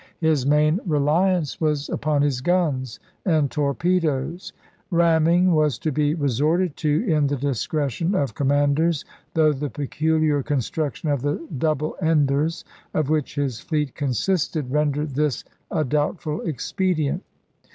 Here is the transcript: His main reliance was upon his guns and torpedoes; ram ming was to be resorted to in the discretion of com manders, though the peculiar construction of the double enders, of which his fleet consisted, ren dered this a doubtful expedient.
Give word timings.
His 0.17 0.47
main 0.47 0.79
reliance 0.87 1.61
was 1.61 1.87
upon 1.87 2.23
his 2.23 2.41
guns 2.41 2.99
and 3.23 3.51
torpedoes; 3.51 4.51
ram 4.89 5.25
ming 5.25 5.51
was 5.53 5.77
to 5.77 5.91
be 5.91 6.15
resorted 6.15 6.75
to 6.77 7.05
in 7.07 7.27
the 7.27 7.35
discretion 7.35 8.15
of 8.15 8.33
com 8.33 8.47
manders, 8.47 9.05
though 9.35 9.53
the 9.53 9.69
peculiar 9.69 10.41
construction 10.41 11.09
of 11.09 11.21
the 11.21 11.39
double 11.55 11.95
enders, 12.01 12.65
of 12.95 13.11
which 13.11 13.35
his 13.35 13.59
fleet 13.59 13.93
consisted, 13.93 14.71
ren 14.71 14.91
dered 14.91 15.13
this 15.13 15.43
a 15.69 15.83
doubtful 15.85 16.41
expedient. 16.47 17.21